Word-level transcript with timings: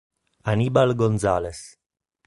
Aníbal 0.51 0.95
González 0.97 1.77